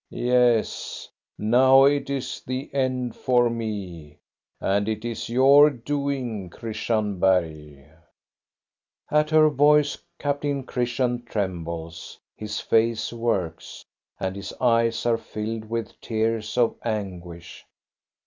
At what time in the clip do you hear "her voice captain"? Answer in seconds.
9.29-10.63